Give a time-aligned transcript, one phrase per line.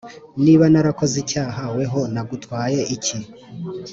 [0.43, 3.17] niba narakoze icyaha weho nagutwaye iki